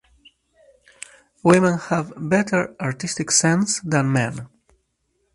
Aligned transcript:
Women 1.43 1.77
have 1.77 2.11
better 2.17 2.75
artistic 2.81 3.29
sense 3.29 3.81
than 3.81 4.11
men. 4.11 4.47